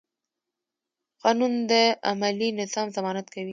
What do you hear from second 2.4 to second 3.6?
نظم ضمانت کوي.